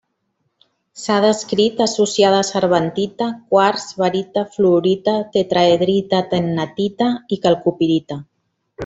[0.99, 8.19] S'ha descrit associada a cervantita, quars, barita, fluorita, tetraedrita-tennantita i calcopirita.